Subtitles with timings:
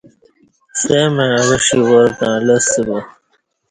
[0.79, 2.99] ستمع اوݜی وار تݩع لستہ با